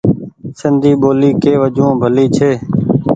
سندي 0.59 0.91
ٻولي 1.01 1.29
ڪي 1.41 1.53
وجون 1.61 1.91
ڀلي 2.01 2.25
ڇي۔ 2.35 2.51